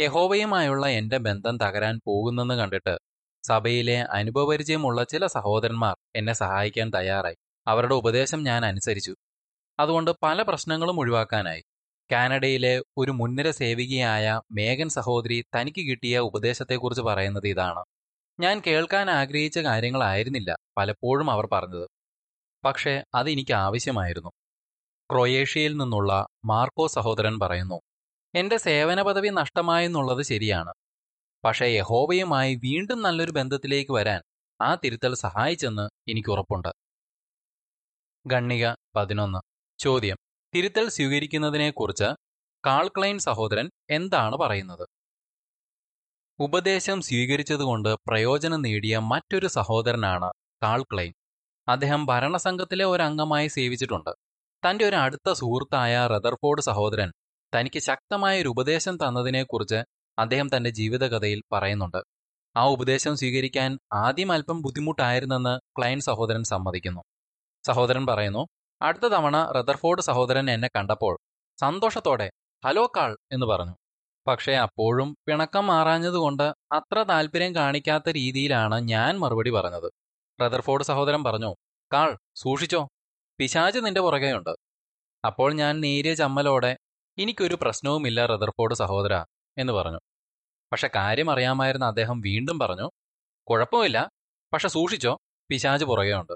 യഹോവയുമായുള്ള 0.00 0.86
എന്റെ 0.86 1.18
ബന്ധം 1.18 1.56
തകരാൻ 1.56 2.00
പോകുന്നെന്ന് 2.06 2.54
കണ്ടിട്ട് 2.54 2.98
സഭയിലെ 3.44 4.00
അനുഭവപരിചയമുള്ള 4.00 5.04
ചില 5.04 5.26
സഹോദരന്മാർ 5.26 5.96
എന്നെ 6.16 6.32
സഹായിക്കാൻ 6.32 6.90
തയ്യാറായി. 6.90 7.36
അവരുടെ 7.66 7.94
ഉപദേശം 7.94 8.42
ഞാൻ 8.42 8.64
അനുസരിച്ചു. 8.64 9.14
അതുകൊണ്ട് 9.80 10.10
പല 10.22 10.42
പ്രശ്നങ്ങളും 10.42 11.00
ഒഴിവാക്കാനായി. 11.00 11.62
കാനഡയിലെ 12.10 12.82
ഒരു 12.96 13.10
മുൻനിര 13.10 13.50
സേവികയായ 13.50 14.40
മേഗൻ 14.52 14.88
സഹോദരി 14.88 15.44
തനിക്ക് 15.56 15.90
കിട്ടിയ 15.90 16.18
ഉപദേശത്തെക്കുറിച്ച് 16.18 17.02
പറയുന്നത് 17.02 17.46
ഇതാണ്. 17.46 17.84
ഞാൻ 18.40 18.62
കേൾക്കാൻ 18.66 19.10
ആഗ്രഹിച്ച 19.10 19.58
കാര്യങ്ങളായിരുന്നില്ല 19.58 20.56
പലപ്പോഴും 20.76 21.30
അവർ 21.30 21.48
പറഞ്ഞത്. 21.52 21.86
പക്ഷേ 22.64 23.02
അതെനിക്ക് 23.14 23.52
ആവശ്യമായിരുന്നു. 23.52 24.30
ക്രൊയേഷ്യയിൽ 25.12 25.76
നിന്നുള്ള 25.76 26.26
മാർക്കോ 26.44 26.86
സഹോദരൻ 26.86 27.38
പറയുന്നു 27.38 27.80
എന്റെ 28.34 28.56
സേവന 28.56 29.02
പദവി 29.02 29.28
നഷ്ടമായെന്നുള്ളത് 29.28 30.22
ശരിയാണ്. 30.22 30.72
പക്ഷേ 31.44 31.66
യഹോവയുമായി 31.66 32.54
വീണ്ടും 32.54 33.02
നല്ലൊരു 33.02 33.30
ബന്ധത്തിലേക്ക് 33.30 33.92
വരാൻ 33.92 34.20
ആ 34.60 34.74
തിരുത്തൽ 34.74 35.14
സഹായിച്ചെന്ന് 35.14 36.10
എനിക്ക് 36.10 36.28
ഉറപ്പുണ്ട്. 36.28 36.72
ഗണ്ണിക 38.26 38.74
പതിനൊന്ന്. 38.96 39.38
ചോദ്യം. 39.78 40.16
തിരുത്തൽ 40.54 40.88
സ്വീകരിക്കുന്നതിനെക്കുറിച്ച് 40.88 42.08
കാൾക്ലൈൻ 42.66 43.18
സഹോദരൻ 43.18 43.70
എന്താണ് 43.90 44.36
പറയുന്നത്? 44.36 44.84
ഉപദേശം 46.40 47.02
സ്വീകരിച്ചതുകൊണ്ട് 47.02 47.94
പ്രയോജനം 48.08 48.62
നേടിയ 48.62 48.98
മറ്റൊരു 48.98 49.46
സഹോദരനാണ് 49.46 50.28
കാൾക്ലൈൻ 50.62 51.12
അദ്ദേഹം 51.68 52.06
ഭരണസംഘത്തിലെ 52.06 52.84
ഒരു 52.84 53.02
അംഗമായി 53.02 53.48
സേവിച്ചിട്ടുണ്ട്. 53.48 54.10
തന്റെ 54.62 54.84
ഒരു 54.84 54.96
അടുത്ത 54.96 55.32
സുഹൃത്തായ 55.32 56.06
റദർഫോർഡ് 56.06 56.60
സഹോദരൻ 56.60 57.12
തനിക്ക് 57.52 57.78
ശക്തമായ 57.78 58.40
ഒരു 58.40 58.48
ഉപദേശം 58.48 58.96
തന്നതിനെക്കുറിച്ച് 58.96 59.80
അദ്ദേഹം 60.18 60.56
തന്റെ 60.56 60.70
ജീവിതകഥയിൽ 60.70 61.42
പറയുന്നുണ്ട്. 61.52 62.00
ആ 62.56 62.64
ഉപദേശം 62.68 63.16
സ്വീകരിക്കാൻ 63.16 63.78
ആദ്യം 63.92 64.32
അല്പം 64.32 64.62
ബുദ്ധിമുട്ടായിരുന്നെന്ന് 64.62 65.60
ക്ലൈൻ 65.78 66.00
സഹോദരൻ 66.00 66.44
സമ്മതിക്കുന്നു. 66.44 67.02
സഹോദരൻ 67.66 68.06
പറയുന്നു 68.06 68.42
അടുത്ത 68.82 69.02
തവണ 69.02 69.50
റദർഫോർഡ് 69.50 70.00
സഹോദരൻ 70.00 70.50
എന്നെ 70.50 70.68
കണ്ടപ്പോൾ 70.76 71.18
സന്തോഷത്തോടെ 71.60 72.30
ഹലോ 72.64 72.92
കാൾ 72.96 73.16
എന്ന് 73.32 73.46
പറഞ്ഞു. 73.46 73.74
പക്ഷേ 74.26 74.52
അപ്പോഴും 74.52 75.16
പിണക്കം 75.26 75.66
മാറാഞ്ഞതുകൊണ്ട് 75.66 76.54
അത്ര 76.72 77.02
താല്പര്യം 77.02 77.54
കാണിക്കാത്ത 77.54 78.08
രീതിയിലാണ് 78.08 78.80
ഞാൻ 78.80 79.18
മറുപടി 79.18 79.50
പറഞ്ഞത്. 79.50 79.92
റദർഫോർഡ് 80.42 80.84
സഹോദരൻ 80.84 81.24
പറഞ്ഞു 81.24 81.54
കാൾ 81.92 82.18
സൂക്ഷിച്ചോ. 82.34 82.88
പിശാജ് 83.38 83.78
നിന്റെ 83.78 84.00
പുറകെയുണ്ട്. 84.00 84.50
അപ്പോൾ 85.26 85.52
ഞാൻ 85.52 85.80
നേരിയ 85.80 86.14
ചമ്മലോടെ 86.14 86.76
എനിക്കൊരു 87.18 87.58
പ്രശ്നവുമില്ല 87.62 88.26
റദർഫോർഡ് 88.26 88.74
സഹോദര 88.74 89.24
എന്ന് 89.58 89.72
പറഞ്ഞു. 89.72 89.98
പക്ഷെ 90.72 90.90
കാര്യം 90.94 91.30
അറിയാമായിരുന്ന 91.30 91.84
അദ്ദേഹം 91.84 92.20
വീണ്ടും 92.20 92.58
പറഞ്ഞു 92.58 92.90
കുഴപ്പമില്ല. 93.50 94.08
പക്ഷെ 94.52 94.68
സൂക്ഷിച്ചോ. 94.68 95.18
പിശാജ് 95.50 95.84
പുറകെയുണ്ട്. 95.84 96.32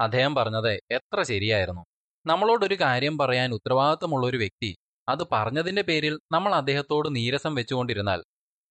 അദ്ദേഹം 0.00 0.34
പറഞ്ഞത് 0.34 0.80
എത്ര 0.90 1.22
ശരിയായിരുന്നു. 1.22 1.84
നമ്മളോടൊരു 2.26 2.74
കാര്യം 2.74 3.18
പറയാൻ 3.18 3.54
ഉത്തരവാദിത്തമുള്ള 3.54 4.26
ഒരു 4.26 4.36
വ്യക്തി 4.36 4.76
അത് 5.08 5.18
പറഞ്ഞതിന്റെ 5.32 5.82
പേരിൽ 5.82 6.20
നമ്മൾ 6.32 6.54
അദ്ദേഹത്തോട് 6.54 7.16
നീരസം 7.16 7.54
വെച്ചുകൊണ്ടിരുന്നാൽ 7.54 8.22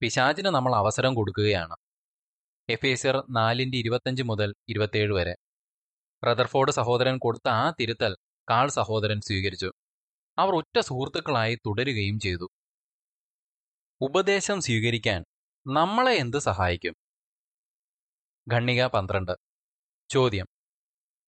പിശാചിന് 0.01 0.45
നമ്മൾ 0.45 0.75
അവസരം 0.75 1.15
കൊടുക്കുകയാണ്. 1.15 1.75
എഫേസർ 2.69 3.23
നാലിന്റെ 3.29 3.77
ഇരുപത്തഞ്ച് 3.77 4.23
മുതൽ 4.23 4.53
ഇരുപത്തേഴ് 4.69 5.13
വരെ. 5.13 5.35
റദർഫോർഡ് 6.27 6.71
സഹോദരൻ 6.71 7.17
കൊടുത്ത 7.17 7.49
ആ 7.49 7.73
തിരുത്തൽ 7.79 8.15
കാൾ 8.49 8.69
സഹോദരൻ 8.69 9.21
സ്വീകരിച്ചു. 9.21 9.71
അവർ 10.37 10.55
ഒറ്റ 10.55 10.79
സുഹൃത്തുക്കളായി 10.79 11.55
തുടരുകയും 11.55 12.19
ചെയ്തു. 12.19 12.47
ഉപദേശം 14.01 14.61
സ്വീകരിക്കാൻ 14.61 15.23
നമ്മളെ 15.67 16.11
എന്ത് 16.11 16.37
സഹായിക്കും? 16.37 16.93
ഖണ്ണിക 18.53 18.85
പന്ത്രണ്ട്. 18.85 19.31
ചോദ്യം. 20.09 20.45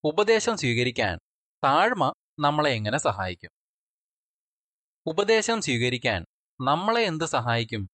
ഉപദേശം 0.06 0.56
സ്വീകരിക്കാൻ 0.56 1.18
താഴ്മ 1.64 2.12
നമ്മളെ 2.38 2.70
എങ്ങനെ 2.70 2.98
സഹായിക്കും? 2.98 3.50
ഉപദേശം 5.06 5.60
സ്വീകരിക്കാൻ 5.60 6.24
നമ്മളെ 6.60 7.00
എന്ത് 7.00 7.24
സഹായിക്കും? 7.24 7.88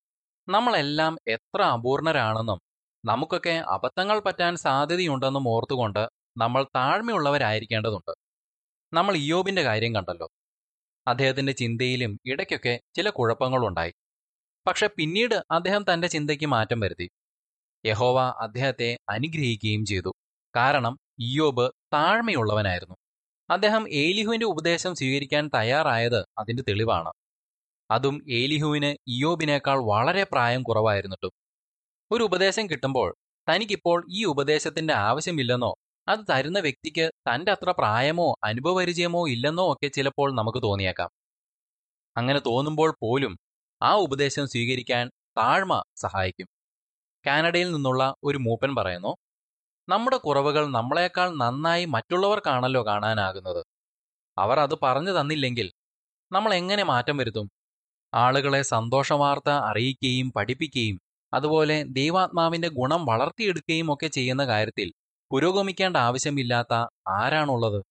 നമ്മളെല്ലാം 0.47 1.17
എത്ര 1.27 1.61
അപൂർണരാണെന്നും 1.61 2.59
നമുക്കൊക്കെ 3.05 3.49
അബദ്ധങ്ങൾ 3.49 4.19
പറ്റാൻ 4.19 4.55
സാധ്യതയുണ്ടെന്നും 4.55 5.49
ഓർത്തുകൊണ്ട് 5.49 6.09
നമ്മൾ 6.37 6.63
താഴ്മയുള്ളവരായിരിക്കേണ്ടതുണ്ട്. 6.63 8.11
നമ്മൾ 8.93 9.15
ഇയോബിന്റെ 9.15 9.61
കാര്യം 9.61 9.95
കണ്ടല്ലോ. 9.95 10.29
അദ്ദേഹത്തിന്റെ 11.07 11.51
ചിന്തയിലും 11.51 12.19
ഇടയ്ക്കൊക്കെ 12.25 12.79
ചില 12.95 13.09
കുഴപ്പങ്ങളുണ്ടായി. 13.09 13.93
പക്ഷെ 14.67 14.87
പിന്നീട് 14.87 15.43
അദ്ദേഹം 15.51 15.93
തന്റെ 15.93 16.07
ചിന്തയ്ക്ക് 16.07 16.45
മാറ്റം 16.45 16.79
വരുത്തി. 16.79 17.09
യഹോവ 17.85 18.19
അദ്ദേഹത്തെ 18.21 18.97
അനുഗ്രഹിക്കുകയും 19.09 19.85
ചെയ്തു. 19.85 20.13
കാരണം 20.55 20.97
ഇയോബ് 21.19 21.71
താഴ്മയുള്ളവനായിരുന്നു. 21.93 22.95
അദ്ദേഹം 23.49 23.89
ഏലിഹുവിന്റെ 23.89 24.45
ഉപദേശം 24.45 24.95
സ്വീകരിക്കാൻ 24.95 25.49
തയ്യാറായത് 25.55 26.25
അതിന്റെ 26.37 26.63
തെളിവാണ്. 26.67 27.11
അതും 27.91 28.25
ഏലിഹുവിന് 28.29 28.95
ഇയോബിനേക്കാൾ 29.07 29.77
വളരെ 29.85 30.23
പ്രായം 30.23 30.63
കുറവായിരുന്നിട്ടും. 30.63 31.31
ഒരു 32.11 32.23
ഉപദേശം 32.23 32.69
കിട്ടുമ്പോൾ 32.69 33.15
തനിക്കിപ്പോൾ 33.49 34.05
ഈ 34.09 34.25
ഉപദേശത്തിന്റെ 34.25 34.93
ആവശ്യമില്ലെന്നോ 34.93 35.75
അത് 36.07 36.19
തരുന്ന 36.29 36.59
വ്യക്തിക്ക് 36.59 37.11
തന്റെ 37.27 37.51
അത്ര 37.51 37.71
പ്രായമോ 37.71 38.35
അനുഭവപരിചയമോ 38.43 39.27
ഇല്ലെന്നോ 39.27 39.73
ഒക്കെ 39.73 39.87
ചിലപ്പോൾ 39.87 40.35
നമുക്ക് 40.35 40.63
തോന്നിയേക്കാം. 40.63 41.09
അങ്ങനെ 42.17 42.39
തോന്നുമ്പോൾ 42.39 42.95
പോലും 43.01 43.37
ആ 43.81 43.95
ഉപദേശം 43.95 44.47
സ്വീകരിക്കാൻ 44.47 45.11
താഴ്മ 45.37 45.83
സഹായിക്കും. 45.95 46.47
കാനഡയിൽ 47.27 47.71
നിന്നുള്ള 47.71 48.15
ഒരു 48.23 48.37
മൂപ്പൻ 48.37 48.75
പറയുന്നു 48.75 49.15
നമ്മുടെ 49.89 50.17
കുറവുകൾ 50.17 50.71
നമ്മളെക്കാൾ 50.71 51.35
നന്നായി 51.35 51.85
മറ്റുള്ളവർക്കാണല്ലോ 51.85 52.85
കാണാനാകുന്നത്. 52.85 53.65
അവർ 54.37 54.59
അത് 54.59 54.75
പറഞ്ഞു 54.83 55.21
തന്നില്ലെങ്കിൽ 55.21 55.71
നമ്മൾ 56.31 56.53
എങ്ങനെ 56.53 56.83
മാറ്റം 56.83 57.17
വരുത്തും? 57.17 57.49
ആളുകളെ 58.13 58.61
സന്തോഷവാർത്ത 58.61 59.49
അറിയിക്കുകയും 59.49 60.31
പഠിപ്പിക്കുകയും 60.31 61.01
അതുപോലെ 61.33 61.83
ദൈവാത്മാവിന്റെ 61.83 62.67
ഗുണം 62.67 63.05
വളർത്തിയെടുക്കുകയും 63.05 63.93
ഒക്കെ 63.93 64.07
ചെയ്യുന്ന 64.07 64.45
കാര്യത്തിൽ 64.45 64.93
പുരോഗമിക്കേണ്ട 65.31 65.97
ആവശ്യമില്ലാത്ത 65.97 66.73
ആരാണുള്ളത്? 67.09 67.83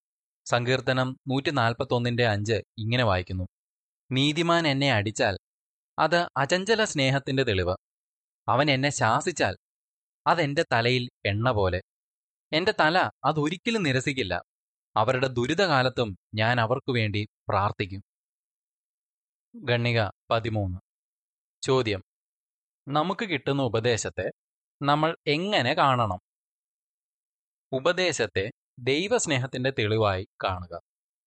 സങ്കീർത്തനം 0.47 1.17
നൂറ്റി 1.29 1.51
നാൽപ്പത്തൊന്നിന്റെ 1.51 2.27
അഞ്ച് 2.27 2.63
ഇങ്ങനെ 2.79 3.05
വായിക്കുന്നു. 3.05 3.45
നീതിമാൻ 4.13 4.69
എന്നെ 4.69 4.93
അടിച്ചാൽ 4.93 5.39
അത് 5.99 6.27
അചഞ്ചല 6.37 6.85
സ്നേഹത്തിന്റെ 6.85 7.43
തെളിവ്. 7.43 7.77
അവൻ 8.49 8.71
എന്നെ 8.71 8.91
ശാസിച്ചാൽ 8.91 9.57
അതെന്റെ 10.27 10.65
തലയിൽ 10.73 11.11
എണ്ണ 11.27 11.51
പോലെ. 11.51 11.83
എന്റെ 12.53 12.75
തല 12.81 13.11
അതൊരിക്കലും 13.25 13.83
നിരസിക്കില്ല. 13.83 14.43
അവരുടെ 14.97 15.27
ദുരിതകാലത്തും 15.27 16.19
ഞാൻ 16.35 16.61
അവർക്കു 16.61 16.93
വേണ്ടി 16.93 17.29
പ്രാർത്ഥിക്കും. 17.49 18.03
ഗണ്ണിക 19.55 20.01
പതിമൂന്ന്. 20.31 20.79
ചോദ്യം. 21.63 22.03
നമുക്ക് 22.89 23.25
കിട്ടുന്ന 23.25 23.63
ഉപദേശത്തെ 23.63 24.31
നമ്മൾ 24.83 25.17
എങ്ങനെ 25.27 25.75
കാണണം? 25.75 26.19
ഉപദേശത്തെ 27.73 28.51
ദൈവസ്നേഹത്തിന്റെ 28.79 29.71
തെളിവായി 29.71 30.27
കാണുക. 30.45 30.81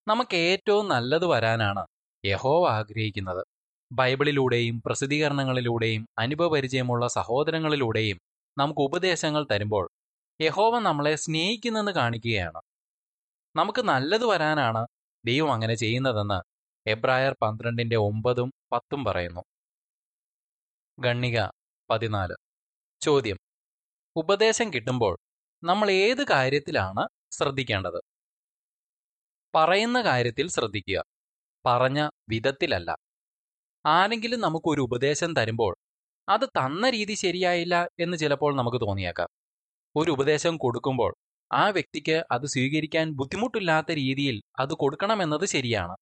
നമുക്ക് 0.08 0.36
ഏറ്റവും 0.36 0.90
നല്ലത് 0.90 1.26
വരാനാണ് 1.26 1.86
യഹോവ 2.26 2.70
ആഗ്രഹിക്കുന്നത്. 2.70 3.46
ബൈബിളിലൂടെയും 3.92 4.82
പ്രസിദ്ധീകരണങ്ങളിലൂടെയും 4.86 6.08
അനുഭവപരിചയമുള്ള 6.20 7.08
സഹോദരങ്ങളിലൂടെയും 7.08 8.20
നമുക്ക് 8.58 8.80
ഉപദേശങ്ങൾ 8.80 9.48
തരുമ്പോൾ 9.52 9.90
യഹോവ 10.42 10.80
നമ്മളെ 10.80 11.16
സ്നേഹിക്കുന്നെന്ന് 11.16 11.92
കാണിക്കുകയാണ്. 11.92 12.62
നമുക്ക് 13.56 13.82
നല്ലത് 13.82 14.26
വരാനാണ് 14.26 14.88
ദൈവം 15.26 15.54
അങ്ങനെ 15.54 15.76
ചെയ്യുന്നതെന്ന് 15.76 16.40
എബ്രായർ 16.90 17.36
പന്ത്രണ്ടിന്റെ 17.42 17.96
ഒമ്പതും 17.96 18.54
പത്തും 18.72 19.04
പറയുന്നു. 19.06 19.42
ഗണ്ണിക 21.00 21.38
പതിനാല്. 21.90 22.36
ചോദ്യം. 23.02 23.38
ഉപദേശം 24.16 24.74
കിട്ടുമ്പോൾ 24.74 25.18
നമ്മൾ 25.64 25.92
ഏത് 25.92 26.24
കാര്യത്തിലാണ് 26.28 27.04
ശ്രദ്ധിക്കേണ്ടത്? 27.32 28.00
പറയുന്ന 29.54 30.02
കാര്യത്തിൽ 30.02 30.50
ശ്രദ്ധിക്കുക. 30.50 31.00
പറഞ്ഞ 31.66 32.10
വിധത്തിലല്ല. 32.30 32.90
ആരെങ്കിലും 33.86 34.40
നമുക്കൊരു 34.40 34.82
ഉപദേശം 34.82 35.36
തരുമ്പോൾ 35.36 35.74
അത് 36.28 36.46
തന്ന 36.58 36.90
രീതി 36.90 37.14
ശരിയായില്ല 37.14 37.76
എന്ന് 38.00 38.18
ചിലപ്പോൾ 38.18 38.56
നമുക്ക് 38.56 38.78
തോന്നിയേക്കാം. 38.82 39.30
ഒരു 39.96 40.12
ഉപദേശം 40.12 40.58
കൊടുക്കുമ്പോൾ 40.58 41.12
ആ 41.52 41.70
വ്യക്തിക്ക് 41.70 42.24
അത് 42.32 42.46
സ്വീകരിക്കാൻ 42.46 43.12
ബുദ്ധിമുട്ടില്ലാത്ത 43.12 43.92
രീതിയിൽ 43.94 44.38
അത് 44.60 44.74
കൊടുക്കണമെന്നത് 44.74 45.46
ശരിയാണ്. 45.46 45.96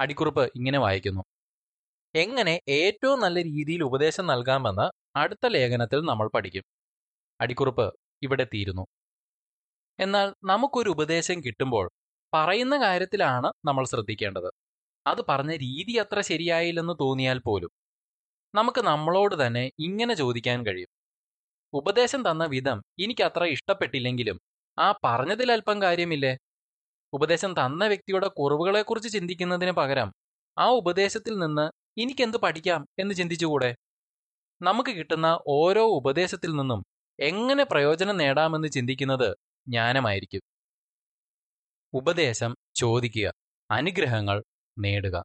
അടിക്കുറിപ്പ് 0.00 0.44
ഇങ്ങനെ 0.56 0.78
വായിക്കുന്നു. 0.78 1.22
എങ്ങനെ 2.14 2.60
ഏറ്റവും 2.68 3.20
നല്ല 3.20 3.42
രീതിയിൽ 3.42 3.82
ഉപദേശം 3.82 4.26
നൽകാമെന്ന് 4.26 4.86
അടുത്ത 5.16 5.46
ലേഖനത്തിൽ 5.46 6.00
നമ്മൾ 6.00 6.28
പഠിക്കും. 6.34 6.64
അടിക്കുറിപ്പ് 7.40 7.86
ഇവിടെ 8.22 8.44
തീരുന്നു. 8.44 8.84
എന്നാൽ 9.98 10.34
നമുക്കൊരു 10.44 10.90
ഉപദേശം 10.90 11.40
കിട്ടുമ്പോൾ 11.40 11.86
പറയുന്ന 12.32 12.76
കാര്യത്തിലാണ് 12.82 13.48
നമ്മൾ 13.64 13.84
ശ്രദ്ധിക്കേണ്ടത്. 13.84 14.50
അത് 15.06 15.20
പറഞ്ഞ 15.28 15.52
രീതി 15.56 15.92
അത്ര 15.96 16.20
ശരിയായില്ലെന്ന് 16.20 16.94
തോന്നിയാൽ 17.00 17.38
പോലും 17.38 17.70
നമുക്ക് 18.54 18.80
നമ്മളോട് 18.80 19.46
തന്നെ 19.46 19.70
ഇങ്ങനെ 19.78 20.14
ചോദിക്കാൻ 20.14 20.66
കഴിയും. 20.66 20.90
ഉപദേശം 21.72 22.30
തന്ന 22.30 22.44
വിധം 22.44 22.78
എനിക്ക് 23.00 23.22
അത്ര 23.22 23.44
ഇഷ്ടപ്പെട്ടില്ലെങ്കിലും 23.46 24.38
ആ 24.78 24.94
പറഞ്ഞതിൽ 25.04 25.52
അല്പം 25.52 25.82
കാര്യമില്ലേ? 25.82 26.32
ഉപദേശം 27.12 27.52
തന്ന 27.54 27.86
വ്യക്തിയുടെ 27.86 28.28
കുറവുകളെക്കുറിച്ച് 28.28 29.08
ചിന്തിക്കുന്നതിന് 29.08 29.72
പകരം 29.72 30.10
ആ 30.56 30.66
ഉപദേശത്തിൽ 30.72 31.38
നിന്ന് 31.38 31.66
എനിക്കെന്ത് 32.00 32.38
പഠിക്കാം 32.38 32.86
എന്ന് 32.98 33.14
ചിന്തിച്ചുകൂടെ? 33.14 33.70
നമുക്ക് 34.60 34.90
കിട്ടുന്ന 34.90 35.28
ഓരോ 35.48 35.84
ഉപദേശത്തിൽ 35.90 36.50
നിന്നും 36.56 36.82
എങ്ങനെ 37.20 37.64
പ്രയോജനം 37.64 38.16
നേടാമെന്ന് 38.16 38.68
ചിന്തിക്കുന്നത് 38.68 39.28
ജ്ഞാനമായിരിക്കും. 39.66 40.42
ഉപദേശം 41.92 42.56
ചോദിക്കുക 42.74 43.28
അനുഗ്രഹങ്ങൾ 43.70 44.36
നേടുക. 44.76 45.16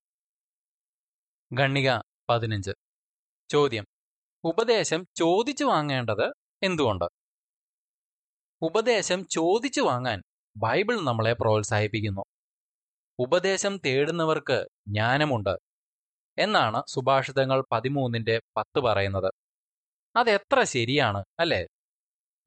ഗണ്ണിക 1.51 1.89
പതിനഞ്ച്. 2.29 2.75
ചോദ്യം. 3.49 3.85
ഉപദേശം 4.43 5.07
ചോദിച്ചു 5.15 5.63
വാങ്ങേണ്ടത് 5.63 6.25
എന്തുകൊണ്ട്? 6.63 7.05
ഉപദേശം 8.61 9.27
ചോദിച്ചു 9.27 9.81
വാങ്ങാൻ 9.81 10.21
ബൈബിൾ 10.55 10.99
നമ്മളെ 11.01 11.33
പ്രോത്സാഹിപ്പിക്കുന്നു. 11.33 12.23
ഉപദേശം 13.19 13.77
തേടുന്നവർക്ക് 13.77 14.65
ജ്ഞാനമുണ്ട് 14.87 15.55
എന്നാണ് 16.37 16.83
സുഭാഷിതങ്ങൾ 16.87 17.63
പതിമൂന്നിന്റെ 17.71 18.41
പത്ത് 18.57 18.79
പറയുന്നത്. 18.79 19.29
അതെത്ര 20.15 20.63
ശരിയാണ് 20.63 21.23
അല്ലേ? 21.39 21.67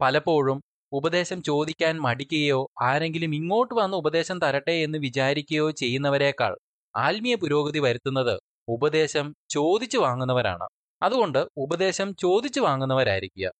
പലപ്പോഴും 0.00 0.58
ഉപദേശം 0.92 1.42
ചോദിക്കാൻ 1.42 1.98
മടിക്കുകയോ 2.00 2.70
ആരെങ്കിലും 2.82 3.34
ഇങ്ങോട്ട് 3.34 3.74
വന്ന് 3.74 3.96
ഉപദേശം 3.96 4.38
തരട്ടെ 4.38 4.72
എന്ന് 4.72 4.98
വിചാരിക്കുകയോ 4.98 5.70
ചെയ്യുന്നവരെക്കാൾ 5.70 6.58
ആത്മീയ 6.94 7.34
പുരോഗതി 7.34 7.78
വരുത്തുന്നത് 7.78 8.38
ഉപദേശം 8.68 9.26
ചോദിച്ചു 9.50 9.98
വാങ്ങുന്നവരാണ്. 9.98 10.68
അതുകൊണ്ട് 11.02 11.48
ഉപദേശം 11.56 12.16
ചോദിച്ചു 12.16 12.60
വാങ്ങുന്നവരായിരിക്കുക. 12.60 13.52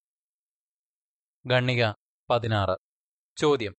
ഗണ്ണിക 1.46 1.92
പതിനാറ്. 2.30 2.76
ചോദ്യം. 3.36 3.74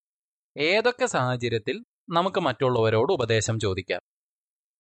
ഏതൊക്കെ 0.58 1.06
സാഹചര്യത്തിൽ 1.06 1.86
നമുക്ക് 2.10 2.39
മറ്റുള്ളവരോട് 2.39 3.13
ഉപദേശം 3.13 3.60
ചോദിക്കാം? 3.60 4.02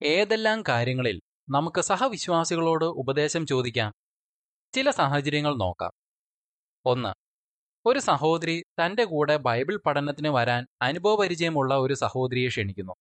ഏതെല്ലാം 0.03 0.63
കാര്യങ്ങളിൽ 0.69 1.21
നമുക്ക് 1.49 1.81
സഹവിശ്വാസികളോട് 1.81 2.85
ഉപദേശം 2.85 3.45
ചോദിക്കാം? 3.45 3.93
ചില 4.73 4.89
സാഹചര്യങ്ങൾ 4.89 5.55
നോക്കാം. 5.57 5.91
ഒന്ന്. 6.85 7.13
ഒരു 7.85 7.99
സഹോദരി 7.99 8.63
തന്റെ 8.85 9.03
കൂടെ 9.03 9.37
ബൈബിൾ 9.37 9.79
പഠനത്തിന് 9.85 10.27
വരാൻ 10.29 10.67
അനുഭവപരിചയമുള്ള 10.81 11.77
ഒരു 11.77 11.93
സഹോദരിയെ 11.93 12.47
ക്ഷണിക്കുന്നു. 12.47 12.93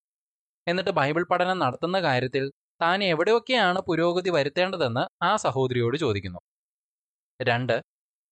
എന്നിട്ട് 0.67 0.91
ബൈബിൾ 0.91 1.25
പഠനം 1.25 1.59
നടത്തുന്ന 1.59 2.01
കാര്യത്തിൽ 2.01 2.53
താൻ 2.81 3.05
എവിടെയൊക്കെയാണ് 3.05 3.79
പുരോഗതി 3.79 4.31
വരുത്തേണ്ടതെന്ന് 4.31 5.25
ആ 5.25 5.37
സഹോദരിയോട് 5.37 5.97
ചോദിക്കുന്നു. 5.97 6.41
രണ്ട് 7.41 7.77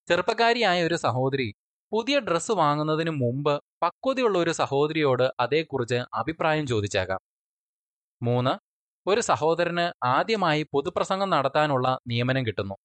ചെറുപ്പക്കാരിയായ 0.09 0.83
ഒരു 0.83 0.95
സഹോദരി 0.97 1.49
പുതിയ 1.93 2.19
ഡ്രസ്സ് 2.19 2.53
വാങ്ങുന്നതിന് 2.53 3.11
മുമ്പ് 3.11 3.55
പക്വതയുള്ള 3.83 4.39
ഒരു 4.39 4.51
സഹോദരിയോട് 4.51 5.27
അതേക്കുറിച്ച് 5.41 5.99
അഭിപ്രായം 6.15 6.67
ചോദിച്ചേക്കാം. 6.67 7.21
മൂന്ന് 8.23 8.53
ഒരു 9.07 9.21
സഹോദരന് 9.21 9.93
ആദ്യമായി 10.05 10.63
പൊതുപ്രസംഗം 10.73 11.31
നടത്താനുള്ള 11.31 11.99
നിയമനം 12.07 12.47
കിട്ടുന്നു. 12.47 12.77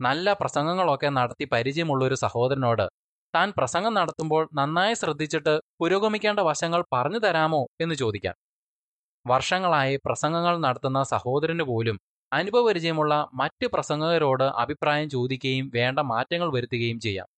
നല്ല 0.00 0.32
പ്രസംഗങ്ങളൊക്കെ 0.32 1.08
നടത്തി 1.08 1.44
പരിചയമുള്ള 1.44 2.04
ഒരു 2.04 2.14
സഹോദരനോട് 2.14 2.86
താൻ 3.34 3.52
പ്രസംഗം 3.56 3.94
നടത്തുമ്പോൾ 3.94 4.48
നന്നായി 4.54 4.94
ശ്രദ്ധിച്ചിട്ട് 4.94 5.54
പുരോഗമിക്കേണ്ട 5.80 6.40
വശങ്ങൾ 6.40 6.84
പറഞ്ഞു 6.92 7.18
തരാമോ 7.18 7.66
എന്ന് 7.80 7.94
ചോദിക്കാം. 7.94 8.34
വർഷങ്ങളായി 9.26 9.96
പ്രസംഗങ്ങൾ 9.96 10.58
നടത്തുന്ന 10.58 11.02
സഹോദരന് 11.02 11.62
പോലും 11.62 12.00
അനുഭവപരിചയമുള്ള 12.32 13.28
മറ്റ് 13.34 13.66
പ്രസംഗകരോട് 13.66 14.44
അഭിപ്രായം 14.56 15.10
ചോദിക്കുകയും 15.10 15.70
വേണ്ട 15.74 15.98
മാറ്റങ്ങൾ 15.98 16.52
വരുത്തുകയും 16.54 17.00
ചെയ്യാം. 17.00 17.28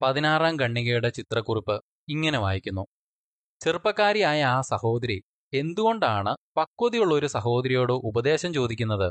പതിനാറാം 0.00 0.54
ഖണ്ണികയുടെ 0.62 1.08
ചിത്രക്കുറിപ്പ് 1.08 1.76
ഇങ്ങനെ 2.08 2.38
വായിക്കുന്നു. 2.38 2.84
ചെറുപ്പക്കാരിയായ 3.60 4.42
ആ 4.44 4.60
സഹോദരി 4.60 5.18
എന്തുകൊണ്ടാണ് 5.52 6.32
പക്വതയുള്ള 6.56 7.14
ഒരു 7.14 7.26
സഹോദരിയോട് 7.26 7.92
ഉപദേശം 7.92 8.54
ചോദിക്കുന്നത്? 8.54 9.08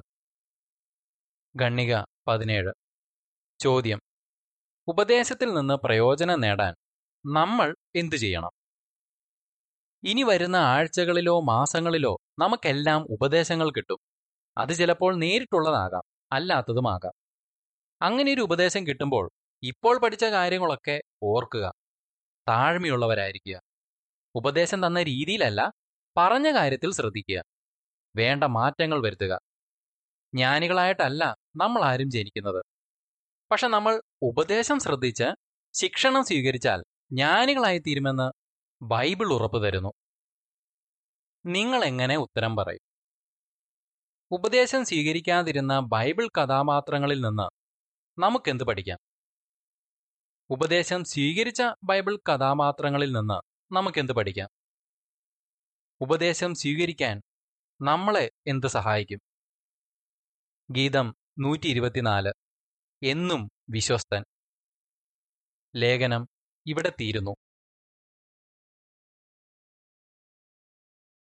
ഖണ്ണിക 1.55 1.93
പതിനേഴ്. 2.27 2.71
ചോദ്യം. 3.59 3.99
ഉപദേശത്തിൽ 4.87 5.53
നിന്ന് 5.53 5.73
പ്രയോജനം 5.73 6.41
നേടാൻ 6.41 6.73
നമ്മൾ 7.25 7.75
എന്തു 7.95 8.15
ചെയ്യണം? 8.15 8.51
ഇനി 10.03 10.23
വരുന്ന 10.23 10.55
ആഴ്ചകളിലോ 10.55 11.39
മാസങ്ങളിലോ 11.39 12.17
നമുക്കെല്ലാം 12.39 13.01
ഉപദേശങ്ങൾ 13.09 13.71
കിട്ടും. 13.71 13.97
അത് 14.57 14.73
ചിലപ്പോൾ 14.73 15.15
നേരിട്ടുള്ളതാകാം 15.15 16.03
അല്ലാത്തതുമാകാം. 16.31 17.13
അങ്ങനെ 18.01 18.33
ഒരു 18.33 18.41
ഉപദേശം 18.41 18.87
കിട്ടുമ്പോൾ 18.87 19.29
ഇപ്പോൾ 19.63 19.99
പഠിച്ച 19.99 20.25
കാര്യങ്ങളൊക്കെ 20.25 21.01
ഓർക്കുക 21.23 21.73
താഴ്മയുള്ളവരായിരിക്കുക. 22.49 23.61
ഉപദേശം 24.35 24.87
തന്ന 24.87 25.03
രീതിയിലല്ല 25.03 25.71
പറഞ്ഞ 26.17 26.55
കാര്യത്തിൽ 26.55 26.91
ശ്രദ്ധിക്കുക. 26.91 27.43
വേണ്ട 28.15 28.43
മാറ്റങ്ങൾ 28.43 29.03
വരുത്തുക. 29.03 29.39
ജ്ഞാനികളായിട്ടല്ല 30.35 31.35
നമ്മൾ 31.55 31.83
ആരും 31.83 32.11
ജനിക്കുന്നത്. 32.11 32.63
പക്ഷെ 33.51 33.67
നമ്മൾ 33.67 34.01
ഉപദേശം 34.21 34.79
ശ്രദ്ധിച്ച് 34.79 35.23
ശിക്ഷണം 35.73 36.23
സ്വീകരിച്ചാൽ 36.25 36.83
ജ്ഞാനികളായി 37.11 37.79
തീരുമെന്ന് 37.79 38.40
ബൈബിൾ 38.81 39.33
ഉറപ്പ് 39.33 39.67
തരുന്നു. 39.67 39.93
നിങ്ങൾ 41.45 41.83
എങ്ങനെ 41.83 42.17
ഉത്തരം 42.17 42.55
പറയും? 42.55 42.79
ഉപദേശം 44.31 44.85
സ്വീകരിക്കാതിരുന്ന 44.85 45.79
ബൈബിൾ 45.79 46.27
കഥാപാത്രങ്ങളിൽ 46.27 47.21
നിന്ന് 47.21 47.43
നമുക്കെന്ത് 48.21 48.63
പഠിക്കാം? 48.63 48.97
ഉപദേശം 50.49 51.03
സ്വീകരിച്ച 51.03 51.61
ബൈബിൾ 51.83 52.15
കഥാപാത്രങ്ങളിൽ 52.15 53.11
നിന്ന് 53.11 53.73
നമുക്കെന്ത് 53.73 54.13
പഠിക്കാം? 54.13 54.49
ഉപദേശം 56.01 56.55
സ്വീകരിക്കാൻ 56.55 57.21
നമ്മളെ 57.81 58.31
എന്ത് 58.47 58.67
സഹായിക്കും? 58.67 59.19
ഗീതം 60.71 61.15
നൂറ്റി 61.39 61.67
ഇരുപത്തിനാല് 61.67 62.33
എന്നും 63.03 63.49
വിശ്വസ്തൻ. 63.69 64.23
ലേഖനം 65.75 66.27
ഇവിടെ 66.67 66.89
തീരുന്നു. 66.89 67.35